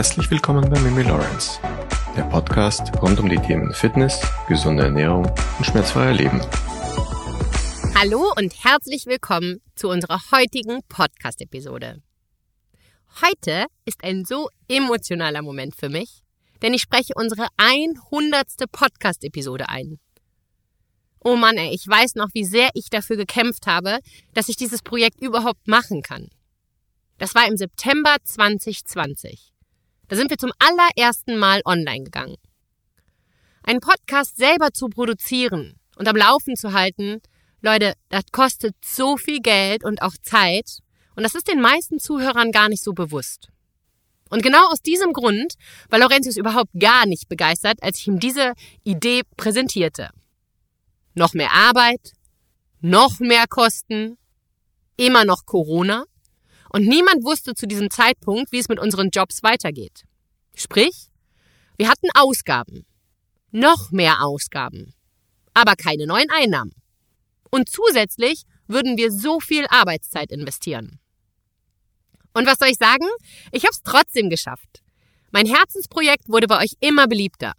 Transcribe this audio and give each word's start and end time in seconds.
Herzlich 0.00 0.30
willkommen 0.30 0.66
bei 0.70 0.80
Mimi 0.80 1.02
Lawrence, 1.02 1.60
der 2.16 2.22
Podcast 2.22 2.90
rund 3.02 3.20
um 3.20 3.28
die 3.28 3.36
Themen 3.36 3.74
Fitness, 3.74 4.18
gesunde 4.48 4.84
Ernährung 4.84 5.26
und 5.58 5.66
schmerzfreier 5.66 6.14
Leben. 6.14 6.40
Hallo 7.94 8.32
und 8.38 8.64
herzlich 8.64 9.04
willkommen 9.04 9.60
zu 9.74 9.90
unserer 9.90 10.18
heutigen 10.32 10.80
Podcast-Episode. 10.88 12.00
Heute 13.20 13.66
ist 13.84 14.02
ein 14.02 14.24
so 14.24 14.48
emotionaler 14.68 15.42
Moment 15.42 15.76
für 15.76 15.90
mich, 15.90 16.22
denn 16.62 16.72
ich 16.72 16.80
spreche 16.80 17.12
unsere 17.14 17.48
100. 17.58 18.72
Podcast-Episode 18.72 19.68
ein. 19.68 20.00
Oh 21.22 21.36
Mann, 21.36 21.58
ey, 21.58 21.74
ich 21.74 21.86
weiß 21.86 22.14
noch, 22.14 22.28
wie 22.32 22.46
sehr 22.46 22.70
ich 22.72 22.88
dafür 22.88 23.18
gekämpft 23.18 23.66
habe, 23.66 23.98
dass 24.32 24.48
ich 24.48 24.56
dieses 24.56 24.80
Projekt 24.80 25.20
überhaupt 25.20 25.68
machen 25.68 26.00
kann. 26.00 26.30
Das 27.18 27.34
war 27.34 27.46
im 27.46 27.58
September 27.58 28.16
2020. 28.24 29.50
Da 30.10 30.16
sind 30.16 30.28
wir 30.28 30.38
zum 30.38 30.50
allerersten 30.58 31.38
Mal 31.38 31.62
online 31.64 32.02
gegangen. 32.02 32.34
Einen 33.62 33.78
Podcast 33.78 34.36
selber 34.36 34.72
zu 34.72 34.88
produzieren 34.88 35.78
und 35.94 36.08
am 36.08 36.16
Laufen 36.16 36.56
zu 36.56 36.72
halten, 36.72 37.20
Leute, 37.62 37.94
das 38.08 38.24
kostet 38.32 38.74
so 38.84 39.16
viel 39.16 39.38
Geld 39.38 39.84
und 39.84 40.02
auch 40.02 40.14
Zeit. 40.20 40.78
Und 41.14 41.22
das 41.22 41.36
ist 41.36 41.46
den 41.46 41.60
meisten 41.60 42.00
Zuhörern 42.00 42.50
gar 42.50 42.68
nicht 42.68 42.82
so 42.82 42.92
bewusst. 42.92 43.50
Und 44.30 44.42
genau 44.42 44.66
aus 44.72 44.82
diesem 44.82 45.12
Grund 45.12 45.54
war 45.90 46.00
Laurentius 46.00 46.36
überhaupt 46.36 46.72
gar 46.76 47.06
nicht 47.06 47.28
begeistert, 47.28 47.80
als 47.80 47.98
ich 47.98 48.08
ihm 48.08 48.18
diese 48.18 48.54
Idee 48.82 49.22
präsentierte. 49.36 50.10
Noch 51.14 51.34
mehr 51.34 51.52
Arbeit, 51.52 52.14
noch 52.80 53.20
mehr 53.20 53.46
Kosten, 53.46 54.18
immer 54.96 55.24
noch 55.24 55.46
Corona 55.46 56.04
und 56.72 56.86
niemand 56.86 57.24
wusste 57.24 57.54
zu 57.54 57.66
diesem 57.66 57.90
Zeitpunkt, 57.90 58.52
wie 58.52 58.58
es 58.58 58.68
mit 58.68 58.78
unseren 58.78 59.10
Jobs 59.10 59.42
weitergeht. 59.42 60.04
Sprich, 60.54 61.10
wir 61.76 61.88
hatten 61.88 62.08
Ausgaben, 62.14 62.86
noch 63.50 63.90
mehr 63.90 64.22
Ausgaben, 64.22 64.94
aber 65.54 65.76
keine 65.76 66.06
neuen 66.06 66.30
Einnahmen. 66.30 66.74
Und 67.50 67.68
zusätzlich 67.68 68.42
würden 68.68 68.96
wir 68.96 69.10
so 69.10 69.40
viel 69.40 69.66
Arbeitszeit 69.68 70.30
investieren. 70.30 71.00
Und 72.32 72.46
was 72.46 72.58
soll 72.58 72.68
ich 72.68 72.76
sagen? 72.76 73.06
Ich 73.50 73.64
habe 73.64 73.72
es 73.72 73.82
trotzdem 73.82 74.30
geschafft. 74.30 74.82
Mein 75.32 75.46
Herzensprojekt 75.46 76.28
wurde 76.28 76.46
bei 76.46 76.62
euch 76.62 76.74
immer 76.80 77.08
beliebter. 77.08 77.54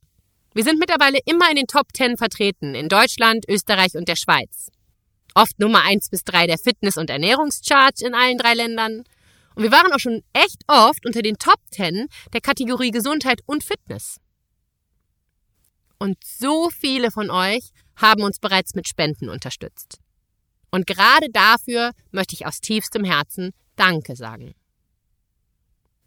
Wir 0.53 0.63
sind 0.63 0.79
mittlerweile 0.79 1.19
immer 1.25 1.49
in 1.49 1.55
den 1.55 1.67
Top 1.67 1.87
10 1.93 2.17
vertreten 2.17 2.75
in 2.75 2.89
Deutschland, 2.89 3.45
Österreich 3.47 3.95
und 3.95 4.07
der 4.07 4.15
Schweiz. 4.15 4.69
Oft 5.33 5.59
Nummer 5.59 5.83
1 5.83 6.09
bis 6.09 6.23
3 6.23 6.47
der 6.47 6.57
Fitness- 6.57 6.97
und 6.97 7.09
Ernährungscharts 7.09 8.01
in 8.01 8.13
allen 8.13 8.37
drei 8.37 8.53
Ländern. 8.53 9.03
Und 9.55 9.63
wir 9.63 9.71
waren 9.71 9.91
auch 9.93 9.99
schon 9.99 10.23
echt 10.33 10.63
oft 10.67 11.05
unter 11.05 11.21
den 11.21 11.37
Top 11.37 11.59
10 11.71 12.07
der 12.33 12.41
Kategorie 12.41 12.91
Gesundheit 12.91 13.41
und 13.45 13.63
Fitness. 13.63 14.19
Und 15.99 16.17
so 16.23 16.69
viele 16.69 17.11
von 17.11 17.29
euch 17.29 17.69
haben 17.95 18.23
uns 18.23 18.39
bereits 18.39 18.73
mit 18.73 18.87
Spenden 18.87 19.29
unterstützt. 19.29 19.99
Und 20.71 20.87
gerade 20.87 21.27
dafür 21.31 21.91
möchte 22.11 22.33
ich 22.33 22.45
aus 22.45 22.59
tiefstem 22.61 23.03
Herzen 23.03 23.51
Danke 23.75 24.15
sagen 24.15 24.55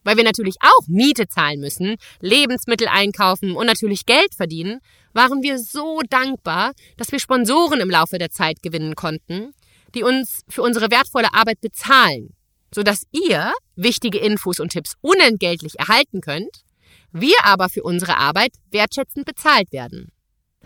weil 0.04 0.16
wir 0.16 0.24
natürlich 0.24 0.56
auch 0.60 0.86
Miete 0.86 1.26
zahlen 1.26 1.60
müssen, 1.60 1.96
Lebensmittel 2.20 2.88
einkaufen 2.88 3.56
und 3.56 3.66
natürlich 3.66 4.06
Geld 4.06 4.34
verdienen, 4.34 4.80
waren 5.12 5.42
wir 5.42 5.58
so 5.58 6.00
dankbar, 6.08 6.72
dass 6.96 7.12
wir 7.12 7.18
Sponsoren 7.18 7.80
im 7.80 7.90
Laufe 7.90 8.18
der 8.18 8.30
Zeit 8.30 8.62
gewinnen 8.62 8.94
konnten, 8.94 9.52
die 9.94 10.02
uns 10.02 10.42
für 10.48 10.62
unsere 10.62 10.90
wertvolle 10.90 11.32
Arbeit 11.32 11.60
bezahlen, 11.60 12.34
sodass 12.74 13.04
ihr 13.12 13.52
wichtige 13.76 14.18
Infos 14.18 14.60
und 14.60 14.72
Tipps 14.72 14.94
unentgeltlich 15.00 15.78
erhalten 15.78 16.20
könnt, 16.20 16.64
wir 17.12 17.36
aber 17.44 17.68
für 17.68 17.82
unsere 17.82 18.16
Arbeit 18.18 18.52
wertschätzend 18.70 19.24
bezahlt 19.24 19.72
werden. 19.72 20.10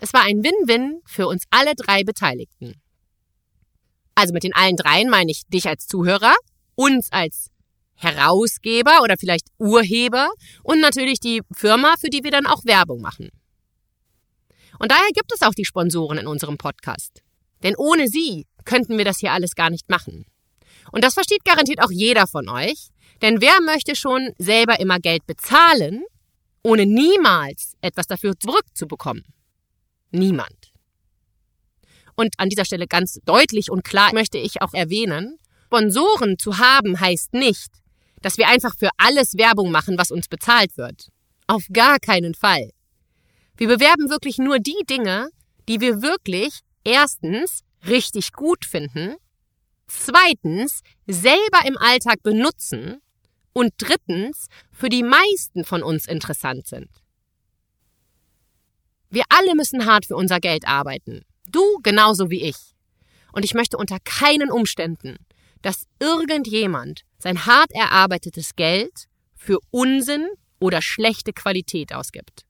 Es 0.01 0.13
war 0.13 0.23
ein 0.23 0.43
Win-Win 0.43 1.01
für 1.05 1.27
uns 1.27 1.43
alle 1.51 1.75
drei 1.75 2.03
Beteiligten. 2.03 2.81
Also 4.15 4.33
mit 4.33 4.43
den 4.43 4.55
allen 4.55 4.75
dreien 4.75 5.09
meine 5.09 5.31
ich 5.31 5.43
dich 5.47 5.67
als 5.67 5.87
Zuhörer, 5.87 6.35
uns 6.75 7.11
als 7.11 7.51
Herausgeber 7.99 9.01
oder 9.03 9.15
vielleicht 9.17 9.47
Urheber 9.57 10.29
und 10.63 10.79
natürlich 10.79 11.19
die 11.19 11.41
Firma, 11.53 11.95
für 11.99 12.09
die 12.09 12.23
wir 12.23 12.31
dann 12.31 12.45
auch 12.45 12.63
Werbung 12.65 13.01
machen. 13.01 13.29
Und 14.79 14.91
daher 14.91 15.09
gibt 15.13 15.31
es 15.33 15.41
auch 15.41 15.53
die 15.53 15.65
Sponsoren 15.65 16.17
in 16.17 16.27
unserem 16.27 16.57
Podcast. 16.57 17.21
Denn 17.61 17.75
ohne 17.75 18.07
sie 18.07 18.47
könnten 18.63 18.97
wir 18.97 19.03
das 19.03 19.19
hier 19.19 19.33
alles 19.33 19.53
gar 19.53 19.69
nicht 19.69 19.89
machen. 19.89 20.25
Und 20.91 21.03
das 21.03 21.13
versteht 21.13 21.43
garantiert 21.43 21.83
auch 21.83 21.91
jeder 21.91 22.25
von 22.25 22.47
euch, 22.47 22.87
denn 23.21 23.41
wer 23.41 23.59
möchte 23.61 23.95
schon 23.95 24.31
selber 24.37 24.79
immer 24.79 24.99
Geld 24.99 25.27
bezahlen, 25.27 26.03
ohne 26.63 26.85
niemals 26.85 27.73
etwas 27.81 28.07
dafür 28.07 28.33
zurückzubekommen? 28.39 29.25
Niemand. 30.11 30.71
Und 32.15 32.33
an 32.37 32.49
dieser 32.49 32.65
Stelle 32.65 32.87
ganz 32.87 33.19
deutlich 33.25 33.69
und 33.69 33.83
klar 33.83 34.13
möchte 34.13 34.37
ich 34.37 34.61
auch 34.61 34.73
erwähnen, 34.73 35.37
Sponsoren 35.65 36.39
zu 36.39 36.57
haben 36.57 36.99
heißt 36.99 37.33
nicht, 37.33 37.69
dass 38.21 38.37
wir 38.37 38.47
einfach 38.47 38.75
für 38.77 38.89
alles 38.97 39.37
Werbung 39.37 39.71
machen, 39.71 39.97
was 39.97 40.11
uns 40.11 40.27
bezahlt 40.27 40.77
wird. 40.77 41.09
Auf 41.47 41.63
gar 41.71 41.99
keinen 41.99 42.35
Fall. 42.35 42.69
Wir 43.57 43.67
bewerben 43.67 44.09
wirklich 44.09 44.37
nur 44.37 44.59
die 44.59 44.83
Dinge, 44.89 45.29
die 45.67 45.81
wir 45.81 46.01
wirklich 46.01 46.59
erstens 46.83 47.61
richtig 47.87 48.33
gut 48.33 48.65
finden, 48.65 49.15
zweitens 49.87 50.81
selber 51.07 51.65
im 51.65 51.77
Alltag 51.77 52.23
benutzen 52.23 53.01
und 53.53 53.73
drittens 53.77 54.47
für 54.71 54.89
die 54.89 55.03
meisten 55.03 55.65
von 55.65 55.83
uns 55.83 56.07
interessant 56.07 56.67
sind. 56.67 56.89
Wir 59.09 59.23
alle 59.29 59.55
müssen 59.55 59.85
hart 59.85 60.05
für 60.05 60.15
unser 60.15 60.39
Geld 60.39 60.67
arbeiten. 60.67 61.23
Du 61.47 61.63
genauso 61.81 62.29
wie 62.29 62.43
ich. 62.43 62.57
Und 63.31 63.43
ich 63.43 63.53
möchte 63.53 63.77
unter 63.77 63.97
keinen 64.03 64.51
Umständen, 64.51 65.17
dass 65.61 65.87
irgendjemand 65.99 67.01
sein 67.17 67.45
hart 67.45 67.71
erarbeitetes 67.71 68.55
Geld 68.55 69.05
für 69.35 69.59
Unsinn 69.71 70.27
oder 70.59 70.81
schlechte 70.81 71.33
Qualität 71.33 71.93
ausgibt. 71.93 72.45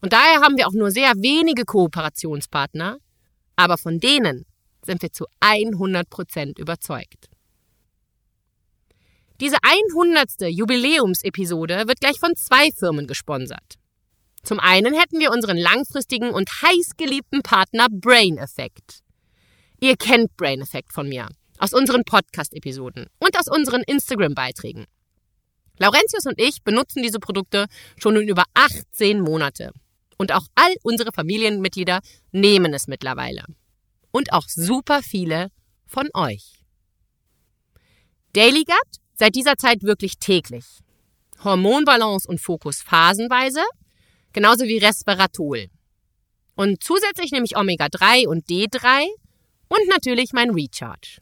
Und 0.00 0.12
daher 0.12 0.40
haben 0.40 0.56
wir 0.56 0.66
auch 0.66 0.72
nur 0.72 0.90
sehr 0.90 1.12
wenige 1.16 1.64
Kooperationspartner, 1.64 2.98
aber 3.56 3.76
von 3.76 4.00
denen 4.00 4.46
sind 4.82 5.02
wir 5.02 5.12
zu 5.12 5.26
100 5.40 6.08
Prozent 6.08 6.58
überzeugt. 6.58 7.28
Diese 9.40 9.56
100. 9.62 10.48
Jubiläumsepisode 10.50 11.86
wird 11.86 12.00
gleich 12.00 12.18
von 12.18 12.36
zwei 12.36 12.70
Firmen 12.72 13.06
gesponsert. 13.06 13.76
Zum 14.42 14.58
einen 14.58 14.94
hätten 14.94 15.18
wir 15.18 15.30
unseren 15.30 15.58
langfristigen 15.58 16.30
und 16.30 16.50
heißgeliebten 16.62 17.42
Partner 17.42 17.88
Brain 17.90 18.38
Effect. 18.38 19.00
Ihr 19.80 19.96
kennt 19.96 20.36
Brain 20.36 20.62
Effect 20.62 20.92
von 20.92 21.08
mir 21.08 21.28
aus 21.60 21.72
unseren 21.72 22.04
Podcast-Episoden 22.04 23.06
und 23.18 23.38
aus 23.38 23.46
unseren 23.46 23.82
Instagram-Beiträgen. 23.82 24.86
Laurentius 25.78 26.26
und 26.26 26.40
ich 26.40 26.62
benutzen 26.62 27.02
diese 27.02 27.20
Produkte 27.20 27.66
schon 27.96 28.16
in 28.16 28.28
über 28.28 28.44
18 28.54 29.20
Monate. 29.20 29.72
Und 30.18 30.32
auch 30.32 30.46
all 30.54 30.74
unsere 30.82 31.12
Familienmitglieder 31.12 32.00
nehmen 32.32 32.74
es 32.74 32.86
mittlerweile. 32.86 33.44
Und 34.10 34.32
auch 34.32 34.46
super 34.48 35.02
viele 35.02 35.50
von 35.86 36.08
euch. 36.14 36.62
Daily 38.32 38.64
Gut 38.64 39.00
seit 39.14 39.34
dieser 39.34 39.56
Zeit 39.56 39.82
wirklich 39.82 40.18
täglich. 40.18 40.64
Hormonbalance 41.42 42.28
und 42.28 42.40
Fokus 42.40 42.82
phasenweise, 42.82 43.62
genauso 44.32 44.64
wie 44.64 44.78
Resveratrol. 44.78 45.68
Und 46.54 46.82
zusätzlich 46.82 47.32
nehme 47.32 47.46
ich 47.46 47.56
Omega-3 47.56 48.26
und 48.26 48.46
D3 48.46 49.06
und 49.68 49.88
natürlich 49.88 50.32
mein 50.32 50.50
Recharge. 50.50 51.20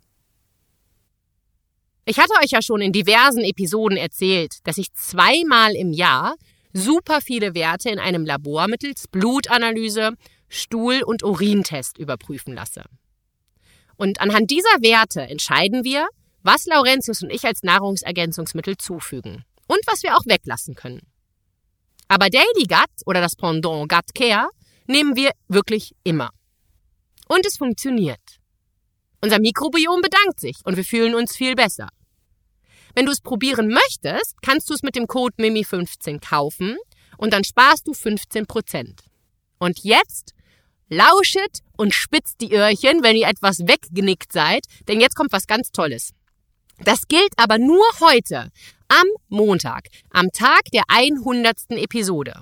Ich 2.09 2.19
hatte 2.19 2.33
euch 2.43 2.53
ja 2.53 2.63
schon 2.63 2.81
in 2.81 2.91
diversen 2.91 3.45
Episoden 3.45 3.99
erzählt, 3.99 4.67
dass 4.67 4.79
ich 4.79 4.95
zweimal 4.95 5.75
im 5.75 5.93
Jahr 5.93 6.37
super 6.73 7.21
viele 7.21 7.55
Werte 7.55 7.91
in 7.91 7.99
einem 7.99 8.25
Labor 8.25 8.67
mittels 8.67 9.09
Blutanalyse, 9.09 10.15
Stuhl- 10.49 11.03
und 11.03 11.23
Urintest 11.23 11.99
überprüfen 11.99 12.55
lasse. 12.55 12.85
Und 13.99 14.23
anhand 14.23 14.51
dieser 14.51 14.81
Werte 14.81 15.21
entscheiden 15.21 15.85
wir, 15.85 16.09
was 16.43 16.65
Laurentius 16.65 17.23
und 17.23 17.29
ich 17.29 17.45
als 17.45 17.63
Nahrungsergänzungsmittel 17.63 18.79
zufügen 18.79 19.45
und 19.67 19.81
was 19.87 20.03
wir 20.03 20.17
auch 20.17 20.25
weglassen 20.25 20.75
können. 20.75 21.03
Aber 22.09 22.31
Daily 22.31 22.65
Gut 22.67 23.03
oder 23.05 23.21
das 23.21 23.37
Pendant 23.37 23.87
Gut 23.87 24.15
Care 24.15 24.49
nehmen 24.87 25.15
wir 25.15 25.33
wirklich 25.49 25.93
immer. 26.05 26.31
Und 27.29 27.45
es 27.45 27.59
funktioniert. 27.59 28.39
Unser 29.21 29.41
Mikrobiom 29.41 30.01
bedankt 30.01 30.41
sich 30.41 30.57
und 30.65 30.79
wir 30.79 30.85
fühlen 30.85 31.15
uns 31.15 31.37
viel 31.37 31.55
besser. 31.55 31.89
Wenn 32.95 33.07
du 33.07 33.13
es 33.13 33.21
probieren 33.21 33.69
möchtest, 33.69 34.41
kannst 34.43 34.69
du 34.71 34.75
es 34.75 34.83
mit 34.83 34.97
dem 34.97 35.07
Code 35.07 35.35
MIMI15 35.39 36.21
kaufen 36.21 36.77
und 37.17 37.33
dann 37.33 37.45
sparst 37.45 37.87
du 37.87 37.93
15%. 37.93 39.01
Und 39.59 39.79
jetzt 39.83 40.35
lauschet 40.89 41.61
und 41.77 41.95
spitzt 41.95 42.41
die 42.41 42.53
Öhrchen, 42.53 43.03
wenn 43.03 43.17
ihr 43.17 43.29
etwas 43.29 43.61
weggenickt 43.61 44.33
seid, 44.33 44.65
denn 44.89 45.01
jetzt 45.01 45.17
kommt 45.17 45.33
was 45.33 45.47
ganz 45.47 45.71
Tolles. 45.71 46.13
Das 46.85 47.09
gilt 47.09 47.33
aber 47.37 47.59
nur 47.59 47.85
heute, 48.01 48.51
am 48.89 49.07
Montag, 49.29 49.89
am 50.11 50.31
Tag 50.33 50.65
der 50.73 50.83
100. 50.89 51.71
Episode. 51.71 52.41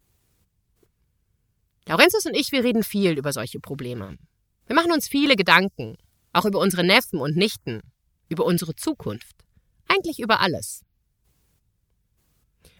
Laurentius 1.87 2.25
und 2.25 2.35
ich, 2.35 2.51
wir 2.51 2.63
reden 2.63 2.83
viel 2.83 3.17
über 3.17 3.33
solche 3.33 3.59
Probleme. 3.59 4.17
Wir 4.67 4.75
machen 4.75 4.91
uns 4.91 5.07
viele 5.07 5.35
Gedanken, 5.35 5.97
auch 6.31 6.45
über 6.45 6.59
unsere 6.59 6.83
Neffen 6.83 7.19
und 7.19 7.35
Nichten, 7.35 7.81
über 8.29 8.45
unsere 8.45 8.75
Zukunft, 8.75 9.35
eigentlich 9.87 10.19
über 10.19 10.39
alles. 10.39 10.83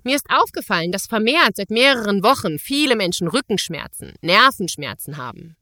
Mir 0.03 0.15
ist 0.15 0.29
aufgefallen, 0.29 0.91
dass 0.91 1.07
vermehrt 1.07 1.55
seit 1.55 1.69
mehreren 1.69 2.23
Wochen 2.23 2.59
viele 2.59 2.95
Menschen 2.95 3.27
Rückenschmerzen, 3.27 4.13
Nervenschmerzen 4.21 5.17
haben, 5.17 5.55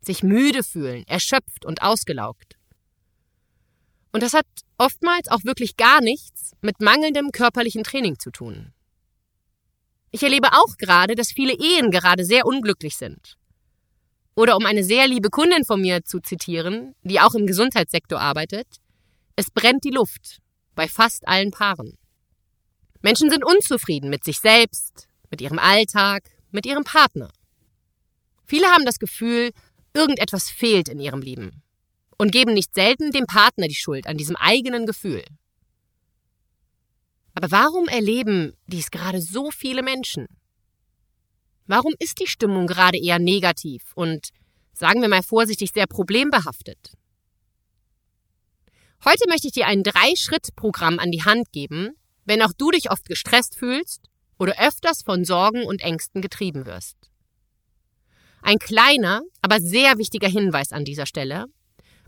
sich 0.00 0.22
müde 0.22 0.62
fühlen, 0.62 1.04
erschöpft 1.06 1.64
und 1.64 1.82
ausgelaugt. 1.82 2.55
Und 4.16 4.22
das 4.22 4.32
hat 4.32 4.46
oftmals 4.78 5.28
auch 5.28 5.44
wirklich 5.44 5.76
gar 5.76 6.00
nichts 6.00 6.52
mit 6.62 6.80
mangelndem 6.80 7.32
körperlichen 7.32 7.84
Training 7.84 8.18
zu 8.18 8.30
tun. 8.30 8.72
Ich 10.10 10.22
erlebe 10.22 10.54
auch 10.54 10.78
gerade, 10.78 11.14
dass 11.14 11.32
viele 11.32 11.52
Ehen 11.52 11.90
gerade 11.90 12.24
sehr 12.24 12.46
unglücklich 12.46 12.96
sind. 12.96 13.36
Oder 14.34 14.56
um 14.56 14.64
eine 14.64 14.84
sehr 14.84 15.06
liebe 15.06 15.28
Kundin 15.28 15.66
von 15.66 15.82
mir 15.82 16.02
zu 16.02 16.20
zitieren, 16.20 16.94
die 17.02 17.20
auch 17.20 17.34
im 17.34 17.46
Gesundheitssektor 17.46 18.18
arbeitet, 18.18 18.66
es 19.36 19.50
brennt 19.50 19.84
die 19.84 19.90
Luft 19.90 20.38
bei 20.74 20.88
fast 20.88 21.28
allen 21.28 21.50
Paaren. 21.50 21.98
Menschen 23.02 23.28
sind 23.28 23.44
unzufrieden 23.44 24.08
mit 24.08 24.24
sich 24.24 24.38
selbst, 24.38 25.08
mit 25.30 25.42
ihrem 25.42 25.58
Alltag, 25.58 26.22
mit 26.52 26.64
ihrem 26.64 26.84
Partner. 26.84 27.30
Viele 28.46 28.68
haben 28.68 28.86
das 28.86 28.98
Gefühl, 28.98 29.50
irgendetwas 29.92 30.48
fehlt 30.48 30.88
in 30.88 31.00
ihrem 31.00 31.20
Leben 31.20 31.62
und 32.18 32.32
geben 32.32 32.54
nicht 32.54 32.74
selten 32.74 33.12
dem 33.12 33.26
Partner 33.26 33.68
die 33.68 33.74
Schuld 33.74 34.06
an 34.06 34.16
diesem 34.16 34.36
eigenen 34.36 34.86
Gefühl. 34.86 35.24
Aber 37.34 37.50
warum 37.50 37.86
erleben 37.88 38.54
dies 38.66 38.90
gerade 38.90 39.20
so 39.20 39.50
viele 39.50 39.82
Menschen? 39.82 40.26
Warum 41.66 41.94
ist 41.98 42.20
die 42.20 42.26
Stimmung 42.26 42.66
gerade 42.66 42.98
eher 42.98 43.18
negativ 43.18 43.92
und, 43.94 44.28
sagen 44.72 45.02
wir 45.02 45.08
mal 45.08 45.22
vorsichtig, 45.22 45.72
sehr 45.72 45.86
problembehaftet? 45.86 46.92
Heute 49.04 49.28
möchte 49.28 49.48
ich 49.48 49.52
dir 49.52 49.66
ein 49.66 49.82
Drei-Schritt-Programm 49.82 50.98
an 50.98 51.10
die 51.10 51.24
Hand 51.24 51.52
geben, 51.52 51.90
wenn 52.24 52.42
auch 52.42 52.52
du 52.56 52.70
dich 52.70 52.90
oft 52.90 53.04
gestresst 53.06 53.54
fühlst 53.56 54.08
oder 54.38 54.58
öfters 54.58 55.02
von 55.02 55.24
Sorgen 55.24 55.64
und 55.64 55.82
Ängsten 55.82 56.22
getrieben 56.22 56.66
wirst. 56.66 56.96
Ein 58.42 58.58
kleiner, 58.58 59.22
aber 59.42 59.60
sehr 59.60 59.98
wichtiger 59.98 60.28
Hinweis 60.28 60.72
an 60.72 60.84
dieser 60.84 61.06
Stelle. 61.06 61.46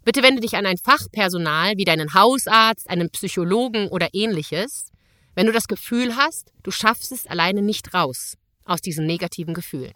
Bitte 0.04 0.22
wende 0.22 0.40
dich 0.40 0.56
an 0.56 0.66
ein 0.66 0.78
Fachpersonal 0.78 1.76
wie 1.76 1.84
deinen 1.84 2.14
Hausarzt, 2.14 2.88
einen 2.88 3.10
Psychologen 3.10 3.88
oder 3.88 4.08
ähnliches, 4.12 4.90
wenn 5.34 5.46
du 5.46 5.52
das 5.52 5.68
Gefühl 5.68 6.16
hast, 6.16 6.52
du 6.62 6.70
schaffst 6.70 7.12
es 7.12 7.26
alleine 7.26 7.62
nicht 7.62 7.94
raus 7.94 8.36
aus 8.64 8.80
diesen 8.80 9.06
negativen 9.06 9.54
Gefühlen. 9.54 9.94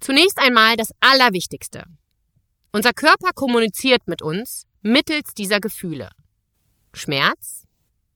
Zunächst 0.00 0.38
einmal 0.38 0.76
das 0.76 0.90
Allerwichtigste. 1.00 1.84
Unser 2.72 2.92
Körper 2.92 3.32
kommuniziert 3.34 4.06
mit 4.06 4.22
uns 4.22 4.66
mittels 4.82 5.34
dieser 5.34 5.60
Gefühle. 5.60 6.10
Schmerz, 6.92 7.64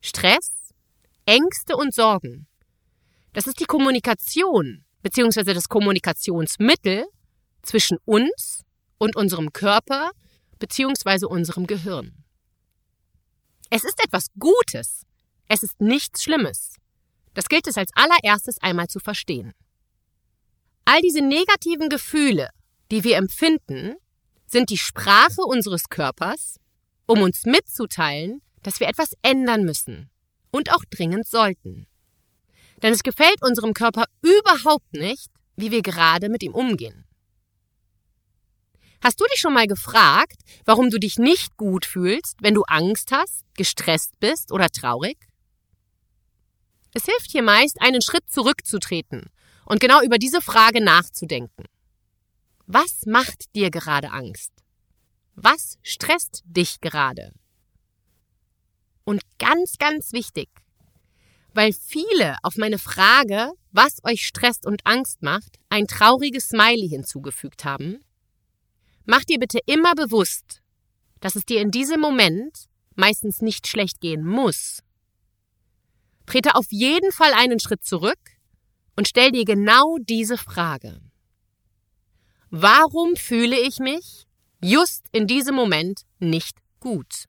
Stress, 0.00 0.74
Ängste 1.26 1.76
und 1.76 1.94
Sorgen. 1.94 2.46
Das 3.32 3.46
ist 3.46 3.58
die 3.60 3.64
Kommunikation 3.64 4.84
bzw. 5.02 5.54
das 5.54 5.68
Kommunikationsmittel 5.68 7.06
zwischen 7.62 7.98
uns 8.04 8.62
und 9.02 9.16
unserem 9.16 9.52
Körper 9.52 10.12
bzw. 10.60 11.26
unserem 11.26 11.66
Gehirn. 11.66 12.24
Es 13.68 13.82
ist 13.82 14.00
etwas 14.04 14.28
Gutes. 14.38 15.04
Es 15.48 15.64
ist 15.64 15.80
nichts 15.80 16.22
Schlimmes. 16.22 16.76
Das 17.34 17.48
gilt 17.48 17.66
es 17.66 17.76
als 17.76 17.90
allererstes 17.96 18.62
einmal 18.62 18.86
zu 18.86 19.00
verstehen. 19.00 19.54
All 20.84 21.00
diese 21.00 21.20
negativen 21.20 21.88
Gefühle, 21.88 22.50
die 22.92 23.02
wir 23.02 23.16
empfinden, 23.16 23.96
sind 24.46 24.70
die 24.70 24.78
Sprache 24.78 25.42
unseres 25.42 25.88
Körpers, 25.88 26.60
um 27.06 27.22
uns 27.22 27.44
mitzuteilen, 27.44 28.40
dass 28.62 28.78
wir 28.78 28.86
etwas 28.86 29.14
ändern 29.22 29.64
müssen 29.64 30.10
und 30.52 30.70
auch 30.70 30.84
dringend 30.88 31.26
sollten. 31.26 31.88
Denn 32.82 32.92
es 32.92 33.02
gefällt 33.02 33.42
unserem 33.42 33.74
Körper 33.74 34.04
überhaupt 34.20 34.92
nicht, 34.92 35.32
wie 35.56 35.72
wir 35.72 35.82
gerade 35.82 36.28
mit 36.28 36.44
ihm 36.44 36.54
umgehen. 36.54 37.04
Hast 39.02 39.20
du 39.20 39.24
dich 39.24 39.40
schon 39.40 39.52
mal 39.52 39.66
gefragt, 39.66 40.36
warum 40.64 40.88
du 40.88 40.98
dich 40.98 41.18
nicht 41.18 41.56
gut 41.56 41.84
fühlst, 41.84 42.36
wenn 42.40 42.54
du 42.54 42.62
Angst 42.68 43.10
hast, 43.10 43.44
gestresst 43.54 44.18
bist 44.20 44.52
oder 44.52 44.68
traurig? 44.70 45.18
Es 46.94 47.06
hilft 47.06 47.32
hier 47.32 47.42
meist, 47.42 47.80
einen 47.80 48.00
Schritt 48.00 48.30
zurückzutreten 48.30 49.30
und 49.64 49.80
genau 49.80 50.02
über 50.02 50.18
diese 50.18 50.40
Frage 50.40 50.80
nachzudenken. 50.80 51.64
Was 52.66 53.06
macht 53.06 53.54
dir 53.56 53.70
gerade 53.70 54.12
Angst? 54.12 54.52
Was 55.34 55.78
stresst 55.82 56.42
dich 56.44 56.80
gerade? 56.80 57.32
Und 59.04 59.20
ganz, 59.40 59.78
ganz 59.78 60.12
wichtig, 60.12 60.48
weil 61.54 61.72
viele 61.72 62.36
auf 62.42 62.56
meine 62.56 62.78
Frage, 62.78 63.50
was 63.72 63.98
euch 64.04 64.24
stresst 64.24 64.64
und 64.64 64.86
Angst 64.86 65.22
macht, 65.22 65.58
ein 65.70 65.88
trauriges 65.88 66.50
Smiley 66.50 66.88
hinzugefügt 66.88 67.64
haben, 67.64 68.04
Mach 69.04 69.24
dir 69.24 69.38
bitte 69.38 69.58
immer 69.66 69.94
bewusst, 69.94 70.62
dass 71.20 71.36
es 71.36 71.44
dir 71.44 71.60
in 71.60 71.70
diesem 71.70 72.00
Moment 72.00 72.66
meistens 72.94 73.40
nicht 73.40 73.66
schlecht 73.66 74.00
gehen 74.00 74.24
muss. 74.24 74.82
Trete 76.26 76.54
auf 76.54 76.66
jeden 76.70 77.10
Fall 77.12 77.32
einen 77.32 77.58
Schritt 77.58 77.84
zurück 77.84 78.18
und 78.96 79.08
stell 79.08 79.32
dir 79.32 79.44
genau 79.44 79.98
diese 79.98 80.38
Frage. 80.38 81.00
Warum 82.50 83.16
fühle 83.16 83.58
ich 83.58 83.78
mich 83.78 84.26
just 84.62 85.06
in 85.12 85.26
diesem 85.26 85.54
Moment 85.54 86.02
nicht 86.18 86.58
gut? 86.80 87.24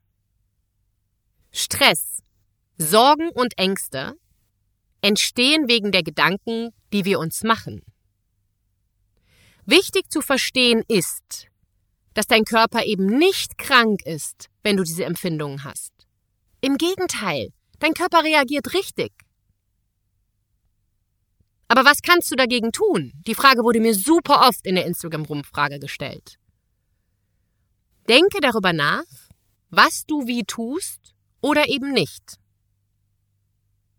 Stress, 1.51 2.19
Sorgen 2.77 3.29
und 3.29 3.57
Ängste 3.57 4.15
entstehen 5.01 5.67
wegen 5.67 5.91
der 5.91 6.03
Gedanken, 6.03 6.71
die 6.91 7.05
wir 7.05 7.19
uns 7.19 7.43
machen. 7.43 7.81
Wichtig 9.65 10.09
zu 10.11 10.21
verstehen 10.21 10.83
ist, 10.87 11.47
dass 12.13 12.27
dein 12.27 12.45
Körper 12.45 12.83
eben 12.85 13.05
nicht 13.05 13.57
krank 13.57 14.01
ist, 14.05 14.49
wenn 14.63 14.77
du 14.77 14.83
diese 14.83 15.05
Empfindungen 15.05 15.63
hast. 15.63 15.91
Im 16.61 16.77
Gegenteil, 16.77 17.49
dein 17.79 17.93
Körper 17.93 18.23
reagiert 18.23 18.73
richtig. 18.73 19.11
Aber 21.67 21.85
was 21.85 22.01
kannst 22.01 22.31
du 22.31 22.35
dagegen 22.35 22.71
tun? 22.71 23.13
Die 23.25 23.35
Frage 23.35 23.63
wurde 23.63 23.79
mir 23.79 23.95
super 23.95 24.47
oft 24.47 24.65
in 24.65 24.75
der 24.75 24.85
Instagram-Rumfrage 24.85 25.79
gestellt. 25.79 26.37
Denke 28.07 28.41
darüber 28.41 28.73
nach, 28.73 29.05
was 29.69 30.05
du 30.05 30.27
wie 30.27 30.43
tust 30.43 31.15
oder 31.41 31.67
eben 31.67 31.91
nicht. 31.91 32.37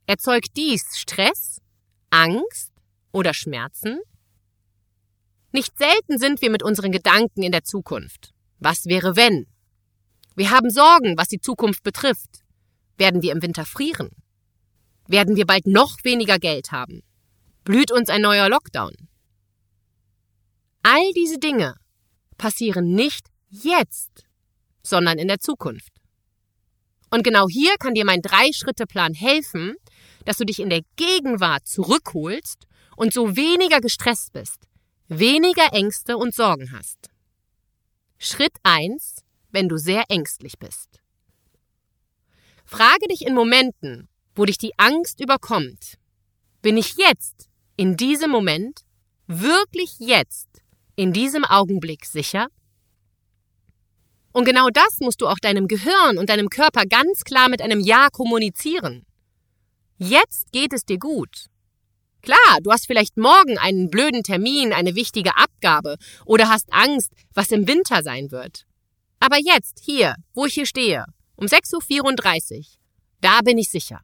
Erzeugt 0.06 0.56
dies 0.56 0.82
Stress, 0.96 1.60
Angst 2.10 2.70
oder 3.12 3.34
Schmerzen? 3.34 4.00
Nicht 5.54 5.78
selten 5.78 6.18
sind 6.18 6.42
wir 6.42 6.50
mit 6.50 6.64
unseren 6.64 6.90
Gedanken 6.90 7.44
in 7.44 7.52
der 7.52 7.62
Zukunft. 7.62 8.34
Was 8.58 8.86
wäre 8.86 9.14
wenn? 9.14 9.46
Wir 10.34 10.50
haben 10.50 10.68
Sorgen, 10.68 11.16
was 11.16 11.28
die 11.28 11.38
Zukunft 11.38 11.84
betrifft. 11.84 12.40
Werden 12.98 13.22
wir 13.22 13.30
im 13.30 13.40
Winter 13.40 13.64
frieren? 13.64 14.10
Werden 15.06 15.36
wir 15.36 15.46
bald 15.46 15.68
noch 15.68 16.02
weniger 16.02 16.40
Geld 16.40 16.72
haben? 16.72 17.04
Blüht 17.62 17.92
uns 17.92 18.08
ein 18.08 18.22
neuer 18.22 18.48
Lockdown? 18.48 18.94
All 20.82 21.12
diese 21.14 21.38
Dinge 21.38 21.76
passieren 22.36 22.92
nicht 22.92 23.28
jetzt, 23.48 24.26
sondern 24.82 25.18
in 25.18 25.28
der 25.28 25.38
Zukunft. 25.38 25.92
Und 27.10 27.22
genau 27.22 27.46
hier 27.48 27.76
kann 27.78 27.94
dir 27.94 28.04
mein 28.04 28.22
Drei-Schritte-Plan 28.22 29.14
helfen, 29.14 29.76
dass 30.24 30.38
du 30.38 30.44
dich 30.44 30.58
in 30.58 30.70
der 30.70 30.82
Gegenwart 30.96 31.68
zurückholst 31.68 32.66
und 32.96 33.12
so 33.12 33.36
weniger 33.36 33.80
gestresst 33.80 34.32
bist, 34.32 34.66
weniger 35.08 35.72
Ängste 35.72 36.16
und 36.16 36.34
Sorgen 36.34 36.72
hast. 36.72 37.10
Schritt 38.18 38.56
eins, 38.62 39.22
wenn 39.50 39.68
du 39.68 39.76
sehr 39.76 40.04
ängstlich 40.08 40.58
bist. 40.58 41.00
Frage 42.64 43.06
dich 43.08 43.26
in 43.26 43.34
Momenten, 43.34 44.08
wo 44.34 44.44
dich 44.44 44.58
die 44.58 44.78
Angst 44.78 45.20
überkommt, 45.20 45.98
bin 46.62 46.76
ich 46.76 46.96
jetzt, 46.96 47.48
in 47.76 47.96
diesem 47.96 48.30
Moment, 48.30 48.80
wirklich 49.26 49.96
jetzt, 49.98 50.48
in 50.96 51.12
diesem 51.12 51.44
Augenblick 51.44 52.06
sicher? 52.06 52.48
Und 54.32 54.46
genau 54.46 54.68
das 54.72 54.98
musst 55.00 55.20
du 55.20 55.28
auch 55.28 55.38
deinem 55.38 55.68
Gehirn 55.68 56.18
und 56.18 56.30
deinem 56.30 56.48
Körper 56.48 56.86
ganz 56.86 57.22
klar 57.22 57.48
mit 57.48 57.60
einem 57.62 57.80
Ja 57.80 58.08
kommunizieren. 58.10 59.04
Jetzt 59.98 60.50
geht 60.50 60.72
es 60.72 60.84
dir 60.84 60.98
gut. 60.98 61.46
Klar, 62.24 62.60
du 62.62 62.72
hast 62.72 62.86
vielleicht 62.86 63.18
morgen 63.18 63.58
einen 63.58 63.90
blöden 63.90 64.22
Termin, 64.22 64.72
eine 64.72 64.94
wichtige 64.94 65.36
Abgabe 65.36 65.96
oder 66.24 66.48
hast 66.48 66.72
Angst, 66.72 67.12
was 67.34 67.50
im 67.50 67.68
Winter 67.68 68.02
sein 68.02 68.30
wird. 68.30 68.64
Aber 69.20 69.36
jetzt, 69.38 69.80
hier, 69.82 70.14
wo 70.32 70.46
ich 70.46 70.54
hier 70.54 70.64
stehe, 70.64 71.04
um 71.36 71.46
6.34 71.46 72.58
Uhr, 72.58 72.64
da 73.20 73.40
bin 73.42 73.58
ich 73.58 73.70
sicher. 73.70 74.00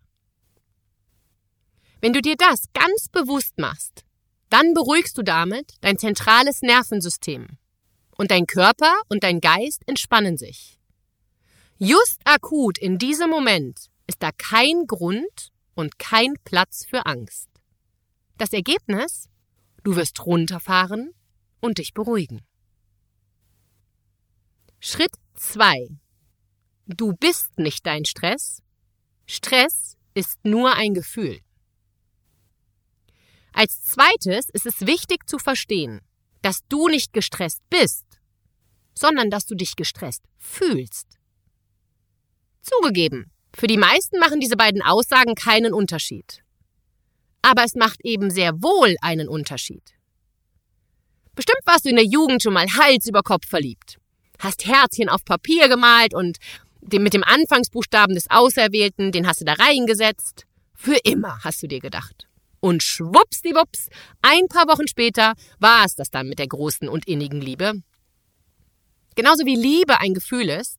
Wenn 2.02 2.12
du 2.12 2.20
dir 2.20 2.36
das 2.36 2.64
ganz 2.74 3.08
bewusst 3.10 3.58
machst, 3.58 4.04
dann 4.50 4.74
beruhigst 4.74 5.16
du 5.16 5.22
damit 5.22 5.74
dein 5.80 5.96
zentrales 5.96 6.60
Nervensystem 6.60 7.46
und 8.16 8.30
dein 8.30 8.46
Körper 8.46 9.00
und 9.08 9.22
dein 9.22 9.40
Geist 9.40 9.82
entspannen 9.86 10.36
sich. 10.36 10.78
Just 11.78 12.20
akut 12.24 12.76
in 12.76 12.98
diesem 12.98 13.30
Moment 13.30 13.88
ist 14.06 14.22
da 14.22 14.30
kein 14.32 14.86
Grund 14.86 15.52
und 15.74 15.98
kein 15.98 16.34
Platz 16.44 16.84
für 16.86 17.06
Angst. 17.06 17.49
Das 18.40 18.54
Ergebnis? 18.54 19.28
Du 19.84 19.96
wirst 19.96 20.24
runterfahren 20.24 21.12
und 21.60 21.76
dich 21.76 21.92
beruhigen. 21.92 22.40
Schritt 24.78 25.12
2. 25.34 25.88
Du 26.86 27.12
bist 27.12 27.58
nicht 27.58 27.84
dein 27.84 28.06
Stress. 28.06 28.62
Stress 29.26 29.98
ist 30.14 30.38
nur 30.42 30.72
ein 30.74 30.94
Gefühl. 30.94 31.40
Als 33.52 33.82
zweites 33.82 34.48
ist 34.48 34.64
es 34.64 34.86
wichtig 34.86 35.28
zu 35.28 35.38
verstehen, 35.38 36.00
dass 36.40 36.60
du 36.66 36.88
nicht 36.88 37.12
gestresst 37.12 37.60
bist, 37.68 38.06
sondern 38.94 39.28
dass 39.28 39.44
du 39.44 39.54
dich 39.54 39.76
gestresst 39.76 40.24
fühlst. 40.38 41.18
Zugegeben, 42.62 43.30
für 43.54 43.66
die 43.66 43.76
meisten 43.76 44.18
machen 44.18 44.40
diese 44.40 44.56
beiden 44.56 44.80
Aussagen 44.80 45.34
keinen 45.34 45.74
Unterschied. 45.74 46.42
Aber 47.42 47.64
es 47.64 47.74
macht 47.74 48.00
eben 48.04 48.30
sehr 48.30 48.62
wohl 48.62 48.96
einen 49.00 49.28
Unterschied. 49.28 49.82
Bestimmt 51.34 51.60
warst 51.64 51.84
du 51.84 51.88
in 51.88 51.96
der 51.96 52.04
Jugend 52.04 52.42
schon 52.42 52.52
mal 52.52 52.66
Hals 52.66 53.06
über 53.06 53.22
Kopf 53.22 53.48
verliebt. 53.48 53.98
Hast 54.38 54.66
Herzchen 54.66 55.08
auf 55.08 55.24
Papier 55.24 55.68
gemalt 55.68 56.14
und 56.14 56.38
mit 56.82 57.14
dem 57.14 57.24
Anfangsbuchstaben 57.24 58.14
des 58.14 58.30
Auserwählten, 58.30 59.12
den 59.12 59.26
hast 59.26 59.40
du 59.40 59.44
da 59.44 59.54
reingesetzt. 59.54 60.46
Für 60.74 60.96
immer, 61.04 61.38
hast 61.44 61.62
du 61.62 61.68
dir 61.68 61.80
gedacht. 61.80 62.26
Und 62.60 62.82
schwuppsdiwupps, 62.82 63.88
ein 64.22 64.48
paar 64.48 64.68
Wochen 64.68 64.86
später 64.86 65.34
war 65.58 65.84
es 65.84 65.94
das 65.94 66.10
dann 66.10 66.28
mit 66.28 66.38
der 66.38 66.48
großen 66.48 66.88
und 66.88 67.06
innigen 67.06 67.40
Liebe. 67.40 67.82
Genauso 69.14 69.46
wie 69.46 69.56
Liebe 69.56 70.00
ein 70.00 70.14
Gefühl 70.14 70.48
ist 70.50 70.78